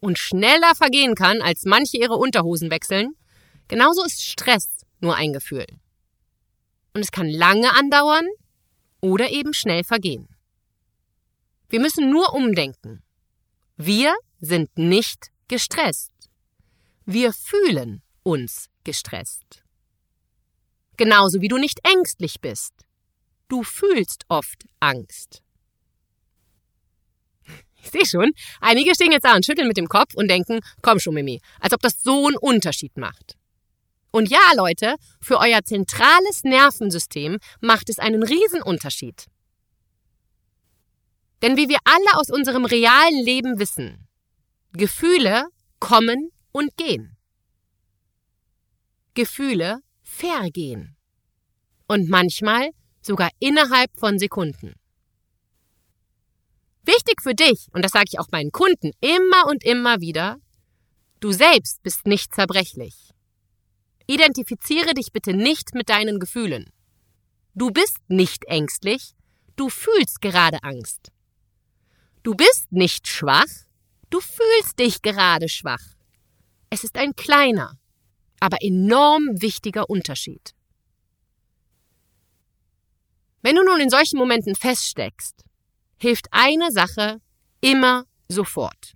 und 0.00 0.18
schneller 0.18 0.74
vergehen 0.76 1.14
kann, 1.14 1.42
als 1.42 1.64
manche 1.64 1.96
ihre 1.96 2.14
Unterhosen 2.14 2.70
wechseln, 2.70 3.14
genauso 3.68 4.04
ist 4.04 4.22
Stress 4.22 4.68
nur 5.00 5.16
ein 5.16 5.32
Gefühl. 5.32 5.66
Und 6.96 7.02
es 7.02 7.10
kann 7.10 7.28
lange 7.28 7.74
andauern 7.74 8.26
oder 9.02 9.28
eben 9.30 9.52
schnell 9.52 9.84
vergehen. 9.84 10.34
Wir 11.68 11.78
müssen 11.78 12.08
nur 12.08 12.32
umdenken. 12.32 13.02
Wir 13.76 14.14
sind 14.40 14.78
nicht 14.78 15.30
gestresst. 15.46 16.10
Wir 17.04 17.34
fühlen 17.34 18.02
uns 18.22 18.70
gestresst. 18.82 19.62
Genauso 20.96 21.42
wie 21.42 21.48
du 21.48 21.58
nicht 21.58 21.80
ängstlich 21.86 22.40
bist. 22.40 22.72
Du 23.48 23.62
fühlst 23.62 24.24
oft 24.28 24.64
Angst. 24.80 25.42
Ich 27.82 27.90
sehe 27.90 28.06
schon, 28.06 28.32
einige 28.62 28.94
stehen 28.94 29.12
jetzt 29.12 29.26
da 29.26 29.36
und 29.36 29.44
schütteln 29.44 29.68
mit 29.68 29.76
dem 29.76 29.86
Kopf 29.86 30.14
und 30.14 30.28
denken, 30.28 30.60
komm 30.80 30.98
schon, 30.98 31.12
Mimi, 31.12 31.42
als 31.60 31.74
ob 31.74 31.82
das 31.82 32.02
so 32.02 32.26
einen 32.26 32.38
Unterschied 32.38 32.96
macht. 32.96 33.36
Und 34.16 34.30
ja, 34.30 34.52
Leute, 34.56 34.94
für 35.20 35.38
euer 35.40 35.62
zentrales 35.62 36.42
Nervensystem 36.42 37.36
macht 37.60 37.90
es 37.90 37.98
einen 37.98 38.22
Riesenunterschied. 38.22 39.26
Denn 41.42 41.58
wie 41.58 41.68
wir 41.68 41.76
alle 41.84 42.18
aus 42.18 42.30
unserem 42.30 42.64
realen 42.64 43.22
Leben 43.22 43.58
wissen, 43.58 44.08
Gefühle 44.72 45.44
kommen 45.80 46.30
und 46.50 46.74
gehen. 46.78 47.18
Gefühle 49.12 49.80
vergehen. 50.02 50.96
Und 51.86 52.08
manchmal 52.08 52.70
sogar 53.02 53.28
innerhalb 53.38 53.90
von 53.98 54.18
Sekunden. 54.18 54.76
Wichtig 56.84 57.20
für 57.20 57.34
dich, 57.34 57.66
und 57.74 57.84
das 57.84 57.92
sage 57.92 58.06
ich 58.10 58.18
auch 58.18 58.30
meinen 58.32 58.50
Kunden 58.50 58.92
immer 59.02 59.46
und 59.46 59.62
immer 59.62 60.00
wieder, 60.00 60.38
du 61.20 61.32
selbst 61.32 61.82
bist 61.82 62.06
nicht 62.06 62.34
zerbrechlich. 62.34 63.12
Identifiziere 64.06 64.94
dich 64.94 65.12
bitte 65.12 65.34
nicht 65.34 65.74
mit 65.74 65.88
deinen 65.88 66.20
Gefühlen. 66.20 66.70
Du 67.54 67.70
bist 67.70 67.98
nicht 68.08 68.44
ängstlich, 68.46 69.14
du 69.56 69.68
fühlst 69.68 70.20
gerade 70.20 70.62
Angst. 70.62 71.10
Du 72.22 72.34
bist 72.34 72.70
nicht 72.70 73.08
schwach, 73.08 73.46
du 74.10 74.20
fühlst 74.20 74.78
dich 74.78 75.02
gerade 75.02 75.48
schwach. 75.48 75.82
Es 76.70 76.84
ist 76.84 76.96
ein 76.96 77.14
kleiner, 77.16 77.78
aber 78.40 78.58
enorm 78.60 79.40
wichtiger 79.40 79.88
Unterschied. 79.88 80.54
Wenn 83.42 83.56
du 83.56 83.62
nun 83.62 83.80
in 83.80 83.90
solchen 83.90 84.18
Momenten 84.18 84.54
feststeckst, 84.54 85.44
hilft 85.98 86.26
eine 86.30 86.70
Sache 86.70 87.20
immer 87.60 88.04
sofort. 88.28 88.94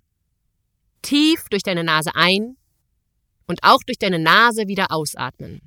Tief 1.01 1.45
durch 1.49 1.63
deine 1.63 1.83
Nase 1.83 2.11
ein 2.15 2.57
und 3.47 3.63
auch 3.63 3.83
durch 3.85 3.97
deine 3.97 4.19
Nase 4.19 4.67
wieder 4.67 4.91
ausatmen. 4.91 5.61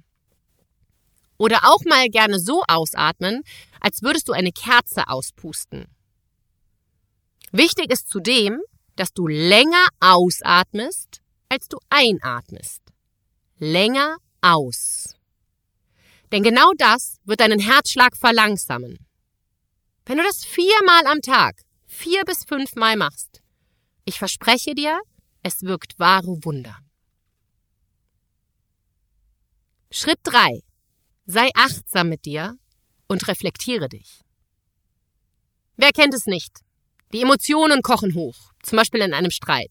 Oder 1.36 1.60
auch 1.64 1.84
mal 1.84 2.08
gerne 2.08 2.38
so 2.38 2.62
ausatmen, 2.68 3.42
als 3.80 4.02
würdest 4.02 4.28
du 4.28 4.32
eine 4.32 4.52
Kerze 4.52 5.08
auspusten. 5.08 5.86
Wichtig 7.50 7.92
ist 7.92 8.08
zudem, 8.08 8.60
dass 8.96 9.12
du 9.12 9.26
länger 9.26 9.86
ausatmest, 10.00 11.20
als 11.48 11.68
du 11.68 11.78
einatmest. 11.90 12.82
Länger 13.58 14.16
aus. 14.40 15.14
Denn 16.32 16.42
genau 16.42 16.72
das 16.76 17.18
wird 17.24 17.40
deinen 17.40 17.60
Herzschlag 17.60 18.16
verlangsamen. 18.16 18.98
Wenn 20.06 20.18
du 20.18 20.24
das 20.24 20.44
viermal 20.44 21.06
am 21.06 21.20
Tag, 21.20 21.62
vier 21.86 22.24
bis 22.24 22.44
fünfmal 22.44 22.96
machst, 22.96 23.42
ich 24.04 24.18
verspreche 24.18 24.74
dir, 24.74 25.00
es 25.42 25.62
wirkt 25.62 25.98
wahre 25.98 26.44
Wunder. 26.44 26.83
Schritt 29.96 30.18
drei: 30.24 30.64
Sei 31.24 31.50
achtsam 31.54 32.08
mit 32.08 32.24
dir 32.24 32.58
und 33.06 33.28
reflektiere 33.28 33.88
dich. 33.88 34.22
Wer 35.76 35.92
kennt 35.92 36.12
es 36.14 36.26
nicht? 36.26 36.50
Die 37.12 37.22
Emotionen 37.22 37.80
kochen 37.80 38.16
hoch, 38.16 38.34
zum 38.64 38.76
Beispiel 38.76 39.02
in 39.02 39.14
einem 39.14 39.30
Streit. 39.30 39.70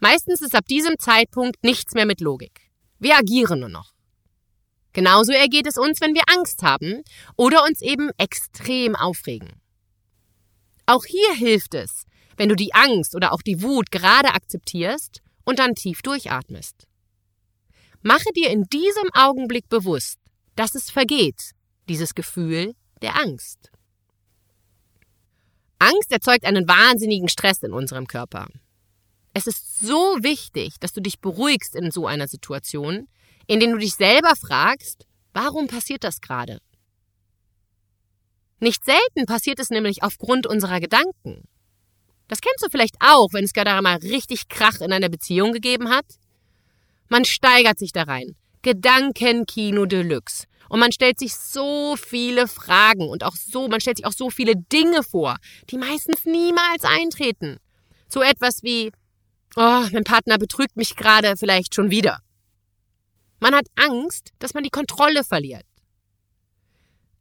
Meistens 0.00 0.40
ist 0.40 0.56
ab 0.56 0.66
diesem 0.66 0.98
Zeitpunkt 0.98 1.62
nichts 1.62 1.94
mehr 1.94 2.06
mit 2.06 2.20
Logik. 2.20 2.72
Wir 2.98 3.16
agieren 3.16 3.60
nur 3.60 3.68
noch. 3.68 3.92
Genauso 4.94 5.30
ergeht 5.30 5.68
es 5.68 5.76
uns, 5.76 6.00
wenn 6.00 6.14
wir 6.14 6.24
Angst 6.26 6.64
haben 6.64 7.04
oder 7.36 7.62
uns 7.62 7.82
eben 7.82 8.10
extrem 8.18 8.96
aufregen. 8.96 9.62
Auch 10.86 11.04
hier 11.04 11.34
hilft 11.34 11.74
es, 11.74 12.02
wenn 12.36 12.48
du 12.48 12.56
die 12.56 12.74
Angst 12.74 13.14
oder 13.14 13.32
auch 13.32 13.42
die 13.42 13.62
Wut 13.62 13.92
gerade 13.92 14.34
akzeptierst 14.34 15.22
und 15.44 15.60
dann 15.60 15.76
tief 15.76 16.02
durchatmest. 16.02 16.89
Mache 18.02 18.32
dir 18.34 18.50
in 18.50 18.64
diesem 18.64 19.10
Augenblick 19.12 19.68
bewusst, 19.68 20.18
dass 20.56 20.74
es 20.74 20.90
vergeht, 20.90 21.52
dieses 21.88 22.14
Gefühl 22.14 22.74
der 23.02 23.16
Angst. 23.16 23.70
Angst 25.78 26.10
erzeugt 26.10 26.44
einen 26.44 26.66
wahnsinnigen 26.66 27.28
Stress 27.28 27.62
in 27.62 27.72
unserem 27.72 28.06
Körper. 28.06 28.48
Es 29.34 29.46
ist 29.46 29.80
so 29.80 30.16
wichtig, 30.22 30.74
dass 30.80 30.92
du 30.92 31.00
dich 31.00 31.20
beruhigst 31.20 31.74
in 31.76 31.90
so 31.90 32.06
einer 32.06 32.26
Situation, 32.26 33.08
in 33.46 33.60
der 33.60 33.70
du 33.70 33.78
dich 33.78 33.94
selber 33.94 34.34
fragst, 34.34 35.06
warum 35.32 35.66
passiert 35.66 36.04
das 36.04 36.20
gerade? 36.20 36.60
Nicht 38.60 38.84
selten 38.84 39.26
passiert 39.26 39.58
es 39.58 39.70
nämlich 39.70 40.02
aufgrund 40.02 40.46
unserer 40.46 40.80
Gedanken. 40.80 41.48
Das 42.28 42.40
kennst 42.40 42.64
du 42.64 42.68
vielleicht 42.70 42.96
auch, 43.00 43.32
wenn 43.32 43.44
es 43.44 43.52
gerade 43.52 43.72
einmal 43.72 43.96
richtig 43.96 44.48
Krach 44.48 44.80
in 44.80 44.92
einer 44.92 45.08
Beziehung 45.08 45.52
gegeben 45.52 45.88
hat. 45.88 46.04
Man 47.10 47.24
steigert 47.24 47.78
sich 47.78 47.92
da 47.92 48.04
rein. 48.04 48.36
Gedankenkino 48.62 49.84
Deluxe. 49.84 50.46
Und 50.68 50.78
man 50.78 50.92
stellt 50.92 51.18
sich 51.18 51.34
so 51.34 51.96
viele 51.96 52.46
Fragen 52.46 53.08
und 53.08 53.24
auch 53.24 53.34
so, 53.34 53.66
man 53.66 53.80
stellt 53.80 53.96
sich 53.96 54.06
auch 54.06 54.12
so 54.12 54.30
viele 54.30 54.54
Dinge 54.54 55.02
vor, 55.02 55.36
die 55.68 55.76
meistens 55.76 56.24
niemals 56.24 56.84
eintreten. 56.84 57.58
So 58.08 58.22
etwas 58.22 58.62
wie, 58.62 58.92
oh, 59.56 59.86
mein 59.92 60.04
Partner 60.04 60.38
betrügt 60.38 60.76
mich 60.76 60.94
gerade 60.94 61.36
vielleicht 61.36 61.74
schon 61.74 61.90
wieder. 61.90 62.20
Man 63.40 63.56
hat 63.56 63.66
Angst, 63.74 64.30
dass 64.38 64.54
man 64.54 64.62
die 64.62 64.70
Kontrolle 64.70 65.24
verliert. 65.24 65.66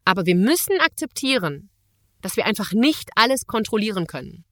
Aber 0.06 0.28
wir 0.28 0.36
müssen 0.36 0.80
akzeptieren, 0.80 1.72
dass 2.22 2.38
wir 2.38 2.46
einfach 2.46 2.74
nicht 2.74 3.10
alles 3.16 3.48
kontrollieren 3.48 4.06
können. 4.06 4.46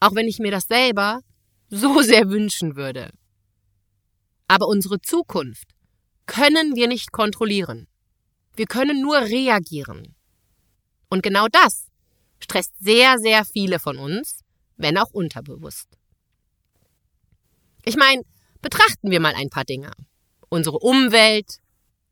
Auch 0.00 0.16
wenn 0.16 0.26
ich 0.26 0.40
mir 0.40 0.50
das 0.50 0.64
selber 0.64 1.20
so 1.68 2.02
sehr 2.02 2.28
wünschen 2.30 2.74
würde. 2.74 3.12
Aber 4.54 4.68
unsere 4.68 5.00
Zukunft 5.00 5.74
können 6.26 6.76
wir 6.76 6.86
nicht 6.86 7.10
kontrollieren. 7.10 7.88
Wir 8.54 8.66
können 8.66 9.02
nur 9.02 9.16
reagieren. 9.16 10.14
Und 11.08 11.24
genau 11.24 11.48
das 11.50 11.88
stresst 12.38 12.70
sehr, 12.78 13.18
sehr 13.18 13.44
viele 13.44 13.80
von 13.80 13.98
uns, 13.98 14.44
wenn 14.76 14.96
auch 14.96 15.10
unterbewusst. 15.10 15.88
Ich 17.84 17.96
meine, 17.96 18.22
betrachten 18.62 19.10
wir 19.10 19.18
mal 19.18 19.34
ein 19.34 19.50
paar 19.50 19.64
Dinge. 19.64 19.90
Unsere 20.50 20.78
Umwelt, 20.78 21.58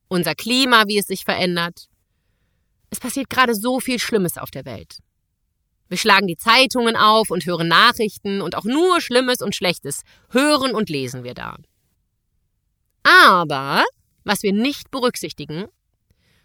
unser 0.08 0.34
Klima, 0.34 0.88
wie 0.88 0.98
es 0.98 1.06
sich 1.06 1.22
verändert. 1.22 1.88
Es 2.90 2.98
passiert 2.98 3.30
gerade 3.30 3.54
so 3.54 3.78
viel 3.78 4.00
Schlimmes 4.00 4.36
auf 4.36 4.50
der 4.50 4.64
Welt. 4.64 4.98
Wir 5.88 5.96
schlagen 5.96 6.26
die 6.26 6.36
Zeitungen 6.36 6.96
auf 6.96 7.30
und 7.30 7.46
hören 7.46 7.68
Nachrichten 7.68 8.40
und 8.40 8.56
auch 8.56 8.64
nur 8.64 9.00
Schlimmes 9.00 9.42
und 9.42 9.54
Schlechtes 9.54 10.02
hören 10.30 10.74
und 10.74 10.90
lesen 10.90 11.22
wir 11.22 11.34
da. 11.34 11.56
Aber, 13.02 13.84
was 14.24 14.42
wir 14.42 14.52
nicht 14.52 14.90
berücksichtigen, 14.90 15.66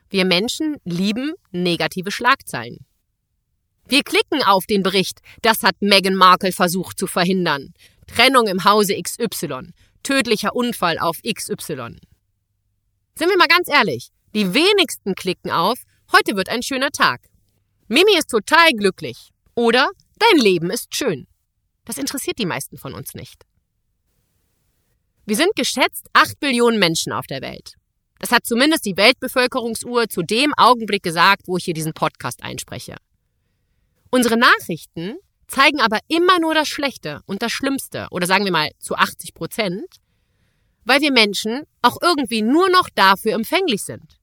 wir 0.10 0.26
Menschen 0.26 0.78
lieben 0.86 1.34
negative 1.52 2.12
Schlagzeilen. 2.12 2.86
Wir 3.88 4.04
klicken 4.04 4.44
auf 4.44 4.66
den 4.66 4.84
Bericht, 4.84 5.20
das 5.42 5.64
hat 5.64 5.76
Meghan 5.80 6.16
Markle 6.16 6.52
versucht 6.52 7.00
zu 7.00 7.08
verhindern. 7.08 7.74
Trennung 8.08 8.48
im 8.48 8.64
Hause 8.64 9.02
XY. 9.02 9.72
Tödlicher 10.04 10.56
Unfall 10.56 10.98
auf 11.00 11.18
XY. 11.22 11.98
Sind 13.16 13.30
wir 13.30 13.38
mal 13.38 13.48
ganz 13.48 13.68
ehrlich, 13.70 14.10
die 14.36 14.54
wenigsten 14.54 15.16
klicken 15.16 15.52
auf, 15.52 15.80
heute 16.12 16.36
wird 16.36 16.50
ein 16.50 16.64
schöner 16.64 16.92
Tag. 16.92 17.22
Mimi 17.88 18.18
ist 18.18 18.30
total 18.30 18.72
glücklich. 18.72 19.30
Oder 19.56 19.90
dein 20.20 20.40
Leben 20.40 20.70
ist 20.70 20.96
schön. 20.96 21.28
Das 21.86 21.98
interessiert 21.98 22.38
die 22.38 22.46
meisten 22.46 22.78
von 22.78 22.94
uns 22.94 23.14
nicht. 23.14 23.44
Wir 25.28 25.36
sind 25.36 25.58
geschätzt 25.58 26.08
8 26.14 26.40
Billionen 26.40 26.80
Menschen 26.80 27.12
auf 27.12 27.28
der 27.28 27.42
Welt. 27.42 27.74
Das 28.18 28.32
hat 28.32 28.46
zumindest 28.46 28.86
die 28.86 28.96
Weltbevölkerungsuhr 28.96 30.08
zu 30.08 30.24
dem 30.24 30.54
Augenblick 30.56 31.04
gesagt, 31.04 31.50
wo 31.50 31.58
ich 31.58 31.66
hier 31.66 31.74
diesen 31.74 31.92
Podcast 31.92 32.44
einspreche. 32.44 32.96
Unsere 34.10 34.38
Nachrichten 34.38 35.18
zeigen 35.48 35.82
aber 35.82 36.00
immer 36.08 36.40
nur 36.40 36.54
das 36.54 36.70
Schlechte 36.70 37.20
und 37.26 37.42
das 37.42 37.52
Schlimmste, 37.52 38.08
oder 38.10 38.26
sagen 38.26 38.46
wir 38.46 38.54
mal 38.54 38.72
zu 38.80 38.96
80 38.96 39.34
Prozent, 39.34 39.98
weil 40.86 41.02
wir 41.02 41.12
Menschen 41.12 41.64
auch 41.82 41.98
irgendwie 42.02 42.42
nur 42.42 42.70
noch 42.70 42.88
dafür 42.96 43.34
empfänglich 43.34 43.84
sind. 43.84 44.22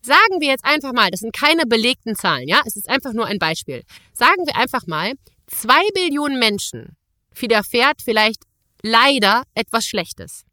Sagen 0.00 0.40
wir 0.40 0.48
jetzt 0.48 0.64
einfach 0.64 0.92
mal, 0.92 1.12
das 1.12 1.20
sind 1.20 1.32
keine 1.32 1.64
belegten 1.64 2.16
Zahlen, 2.16 2.48
ja, 2.48 2.60
es 2.66 2.74
ist 2.74 2.88
einfach 2.88 3.12
nur 3.12 3.26
ein 3.26 3.38
Beispiel. 3.38 3.84
Sagen 4.14 4.44
wir 4.46 4.56
einfach 4.56 4.88
mal, 4.88 5.12
zwei 5.46 5.88
Billionen 5.94 6.40
Menschen 6.40 6.96
widerfährt 7.36 8.02
vielleicht 8.02 8.42
leider 8.82 9.44
etwas 9.54 9.86
Schlechtes. 9.86 10.44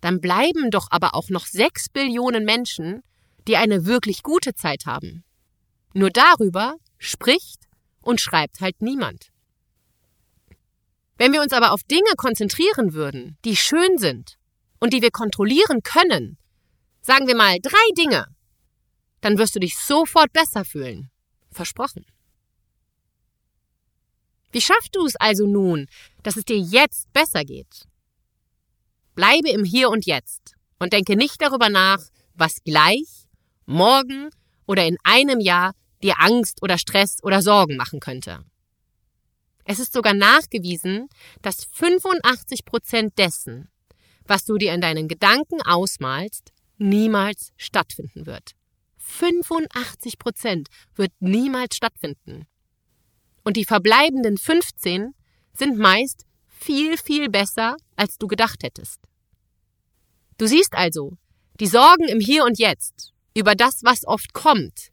Dann 0.00 0.20
bleiben 0.20 0.70
doch 0.70 0.88
aber 0.90 1.14
auch 1.14 1.28
noch 1.28 1.46
sechs 1.46 1.88
Billionen 1.88 2.44
Menschen, 2.44 3.02
die 3.46 3.56
eine 3.56 3.84
wirklich 3.84 4.22
gute 4.22 4.54
Zeit 4.54 4.86
haben. 4.86 5.24
Nur 5.92 6.10
darüber 6.10 6.76
spricht 6.98 7.68
und 8.00 8.20
schreibt 8.20 8.60
halt 8.60 8.80
niemand. 8.80 9.28
Wenn 11.18 11.32
wir 11.32 11.42
uns 11.42 11.52
aber 11.52 11.72
auf 11.72 11.82
Dinge 11.82 12.14
konzentrieren 12.16 12.94
würden, 12.94 13.36
die 13.44 13.56
schön 13.56 13.98
sind 13.98 14.38
und 14.78 14.94
die 14.94 15.02
wir 15.02 15.10
kontrollieren 15.10 15.82
können, 15.82 16.38
sagen 17.02 17.26
wir 17.26 17.36
mal 17.36 17.58
drei 17.60 17.94
Dinge, 17.96 18.26
dann 19.20 19.36
wirst 19.36 19.54
du 19.54 19.60
dich 19.60 19.76
sofort 19.76 20.32
besser 20.32 20.64
fühlen. 20.64 21.10
Versprochen. 21.50 22.06
Wie 24.52 24.60
schaffst 24.60 24.94
du 24.94 25.06
es 25.06 25.16
also 25.16 25.46
nun, 25.46 25.86
dass 26.22 26.36
es 26.36 26.44
dir 26.44 26.58
jetzt 26.58 27.12
besser 27.12 27.44
geht? 27.44 27.86
Bleibe 29.14 29.50
im 29.50 29.64
Hier 29.64 29.90
und 29.90 30.06
Jetzt 30.06 30.54
und 30.78 30.92
denke 30.92 31.16
nicht 31.16 31.40
darüber 31.40 31.68
nach, 31.68 32.00
was 32.34 32.62
gleich, 32.64 33.28
morgen 33.66 34.30
oder 34.66 34.86
in 34.86 34.96
einem 35.04 35.40
Jahr 35.40 35.72
dir 36.02 36.14
Angst 36.18 36.62
oder 36.62 36.78
Stress 36.78 37.18
oder 37.22 37.42
Sorgen 37.42 37.76
machen 37.76 38.00
könnte. 38.00 38.44
Es 39.64 39.78
ist 39.78 39.92
sogar 39.92 40.14
nachgewiesen, 40.14 41.08
dass 41.42 41.66
85 41.72 42.64
Prozent 42.64 43.18
dessen, 43.18 43.68
was 44.24 44.44
du 44.44 44.56
dir 44.56 44.74
in 44.74 44.80
deinen 44.80 45.06
Gedanken 45.06 45.62
ausmalst, 45.62 46.52
niemals 46.78 47.52
stattfinden 47.56 48.26
wird. 48.26 48.52
85 48.96 50.18
Prozent 50.18 50.68
wird 50.94 51.12
niemals 51.20 51.76
stattfinden. 51.76 52.46
Und 53.42 53.56
die 53.56 53.64
verbleibenden 53.64 54.36
15 54.36 55.14
sind 55.52 55.78
meist 55.78 56.24
viel, 56.48 56.96
viel 56.98 57.28
besser, 57.28 57.76
als 57.96 58.18
du 58.18 58.26
gedacht 58.26 58.62
hättest. 58.62 59.00
Du 60.38 60.46
siehst 60.46 60.74
also, 60.74 61.16
die 61.58 61.66
Sorgen 61.66 62.08
im 62.08 62.20
Hier 62.20 62.44
und 62.44 62.58
Jetzt 62.58 63.12
über 63.34 63.54
das, 63.54 63.82
was 63.82 64.06
oft 64.06 64.32
kommt, 64.32 64.90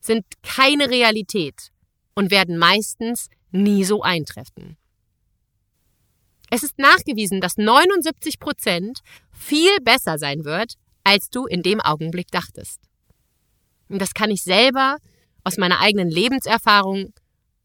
sind 0.00 0.24
keine 0.42 0.90
Realität 0.90 1.70
und 2.14 2.30
werden 2.30 2.58
meistens 2.58 3.28
nie 3.50 3.84
so 3.84 4.02
eintreffen. 4.02 4.76
Es 6.50 6.62
ist 6.62 6.78
nachgewiesen, 6.78 7.40
dass 7.40 7.56
79 7.56 8.40
Prozent 8.40 9.00
viel 9.30 9.70
besser 9.82 10.18
sein 10.18 10.44
wird, 10.44 10.74
als 11.04 11.30
du 11.30 11.46
in 11.46 11.62
dem 11.62 11.80
Augenblick 11.80 12.28
dachtest. 12.30 12.80
Und 13.88 14.00
das 14.00 14.14
kann 14.14 14.30
ich 14.30 14.42
selber 14.42 14.96
aus 15.44 15.56
meiner 15.56 15.80
eigenen 15.80 16.10
Lebenserfahrung 16.10 17.12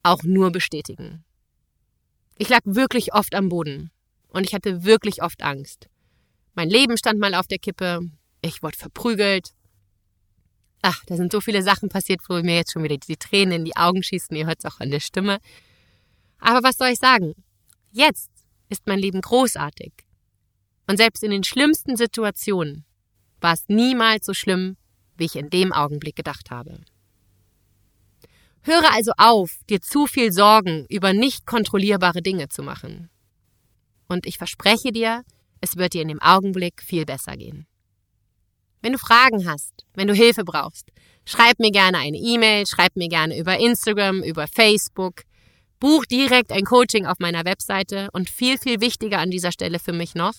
auch 0.06 0.24
nur 0.24 0.52
bestätigen. 0.52 1.24
Ich 2.38 2.50
lag 2.50 2.62
wirklich 2.66 3.14
oft 3.14 3.34
am 3.34 3.50
Boden 3.50 3.92
und 4.28 4.44
ich 4.44 4.54
hatte 4.54 4.84
wirklich 4.84 5.24
oft 5.24 5.42
Angst. 5.42 5.88
Mein 6.54 6.70
Leben 6.70 6.98
stand 6.98 7.20
mal 7.20 7.34
auf 7.34 7.48
der 7.48 7.60
Kippe, 7.60 8.02
ich 8.42 8.62
wurde 8.62 8.78
verprügelt. 8.78 9.54
Ach, 10.82 11.04
da 11.06 11.16
sind 11.16 11.32
so 11.32 11.42
viele 11.42 11.64
Sachen 11.64 11.90
passiert, 11.90 12.22
wo 12.30 12.36
mir 12.36 12.56
jetzt 12.56 12.74
schon 12.74 12.84
wieder 12.84 12.98
die 12.98 13.18
Tränen 13.18 13.60
in 13.60 13.66
die 13.66 13.76
Augen 13.76 14.04
schießen, 14.04 14.36
ihr 14.36 14.46
hört 14.46 14.60
es 14.60 14.66
auch 14.66 14.80
an 14.80 14.92
der 14.92 15.00
Stimme. 15.00 15.40
Aber 16.40 16.62
was 16.68 16.78
soll 16.78 16.90
ich 16.90 17.00
sagen? 17.00 17.34
Jetzt 17.92 18.30
ist 18.70 18.86
mein 18.86 19.00
Leben 19.00 19.22
großartig. 19.22 19.94
Und 20.88 20.98
selbst 20.98 21.24
in 21.24 21.32
den 21.32 21.44
schlimmsten 21.44 21.98
Situationen 21.98 22.86
war 23.42 23.54
es 23.54 23.64
niemals 23.68 24.26
so 24.26 24.34
schlimm, 24.34 24.78
wie 25.18 25.26
ich 25.26 25.36
in 25.36 25.50
dem 25.50 25.74
Augenblick 25.74 26.16
gedacht 26.16 26.52
habe. 26.52 26.82
Höre 28.68 28.92
also 28.94 29.12
auf, 29.18 29.60
dir 29.70 29.80
zu 29.80 30.08
viel 30.08 30.32
Sorgen 30.32 30.88
über 30.90 31.14
nicht 31.14 31.46
kontrollierbare 31.46 32.24
Dinge 32.24 32.50
zu 32.50 32.64
machen. 32.64 33.12
Und 34.08 34.26
ich 34.26 34.40
verspreche 34.40 34.92
dir, 34.92 35.24
es 35.62 35.78
wird 35.78 35.94
dir 35.94 36.02
in 36.02 36.08
dem 36.08 36.20
Augenblick 36.20 36.82
viel 36.82 37.06
besser 37.06 37.38
gehen. 37.38 37.68
Wenn 38.82 38.94
du 38.94 38.98
Fragen 38.98 39.48
hast, 39.48 39.86
wenn 39.94 40.08
du 40.08 40.16
Hilfe 40.16 40.44
brauchst, 40.44 40.90
schreib 41.26 41.60
mir 41.60 41.70
gerne 41.70 42.00
eine 42.00 42.18
E-Mail, 42.18 42.66
schreib 42.66 42.96
mir 42.96 43.08
gerne 43.08 43.38
über 43.38 43.60
Instagram, 43.60 44.24
über 44.24 44.48
Facebook, 44.48 45.22
buch 45.80 46.04
direkt 46.06 46.52
ein 46.52 46.66
Coaching 46.66 47.06
auf 47.06 47.20
meiner 47.20 47.46
Webseite 47.46 48.10
und 48.14 48.32
viel, 48.32 48.58
viel 48.58 48.82
wichtiger 48.82 49.20
an 49.20 49.30
dieser 49.30 49.52
Stelle 49.52 49.78
für 49.78 49.94
mich 49.94 50.16
noch, 50.16 50.34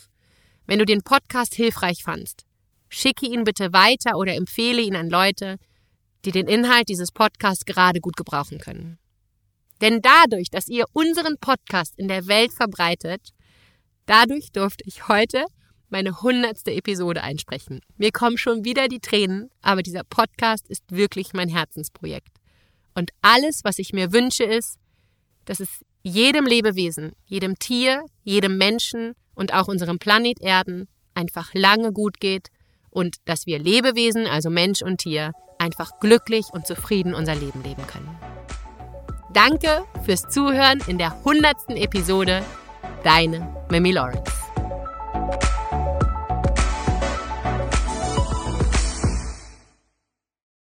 wenn 0.67 0.81
du 0.81 0.85
den 0.85 1.03
Podcast 1.03 1.55
hilfreich 1.55 2.03
fandst, 2.03 2.45
schicke 2.89 3.27
ihn 3.27 3.45
bitte 3.45 3.73
weiter 3.73 4.17
oder 4.17 4.35
empfehle 4.35 4.83
ihn 4.83 4.97
an 4.97 5.11
Leute, 5.11 5.59
die 6.27 6.33
den 6.33 6.49
Inhalt 6.49 6.89
dieses 6.89 7.13
Podcasts 7.13 7.65
gerade 7.65 8.01
gut 8.01 8.17
gebrauchen 8.17 8.59
können. 8.59 8.99
Denn 9.81 10.01
dadurch, 10.03 10.51
dass 10.51 10.69
ihr 10.69 10.87
unseren 10.93 11.39
Podcast 11.39 11.95
in 11.97 12.09
der 12.09 12.27
Welt 12.27 12.53
verbreitet, 12.53 13.31
dadurch 14.07 14.51
durfte 14.53 14.85
ich 14.87 15.09
heute 15.09 15.45
meine 15.89 16.23
hundertste 16.23 16.73
Episode 16.73 17.23
einsprechen. 17.23 17.81
Mir 17.97 18.11
kommen 18.11 18.39
schon 18.39 18.65
wieder 18.65 18.89
die 18.89 18.99
Tränen, 18.99 19.51
aber 19.63 19.83
dieser 19.83 20.03
Podcast 20.03 20.69
ist 20.69 20.83
wirklich 20.91 21.33
mein 21.33 21.49
Herzensprojekt. 21.49 22.37
Und 22.95 23.11
alles, 23.23 23.61
was 23.63 23.79
ich 23.79 23.93
mir 23.93 24.13
wünsche, 24.13 24.45
ist, 24.45 24.79
dass 25.45 25.61
es 25.61 25.69
jedem 26.03 26.47
Lebewesen, 26.47 27.13
jedem 27.27 27.59
Tier, 27.59 28.05
jedem 28.25 28.59
Menschen 28.59 29.13
und 29.35 29.55
auch 29.55 29.69
unserem 29.69 29.99
Planet 29.99 30.41
Erden 30.41 30.89
einfach 31.15 31.55
lange 31.55 31.93
gut 31.93 32.19
geht 32.19 32.49
und 32.91 33.17
dass 33.27 33.47
wir 33.47 33.59
Lebewesen, 33.59 34.27
also 34.27 34.51
Mensch 34.51 34.83
und 34.83 34.99
Tier, 34.99 35.33
einfach 35.59 35.99
glücklich 36.01 36.47
und 36.53 36.67
zufrieden 36.67 37.15
unser 37.15 37.35
Leben 37.35 37.63
leben 37.63 37.87
können. 37.87 38.09
Danke 39.33 39.85
fürs 40.05 40.23
Zuhören 40.23 40.81
in 40.87 40.99
der 40.99 41.23
hundertsten 41.25 41.77
Episode. 41.77 42.43
Deine 43.05 43.47
Mimi 43.71 43.93
Lawrence. 43.93 44.46